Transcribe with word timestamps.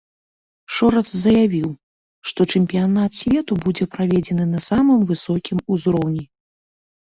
Шорац 0.77 1.03
заявіў, 1.23 1.67
што 2.31 2.47
чэмпіянат 2.57 3.11
свету 3.21 3.61
будзе 3.69 3.85
праведзены 3.99 4.45
на 4.57 4.65
самым 4.73 4.99
высокім 5.15 5.57
узроўні. 5.77 6.25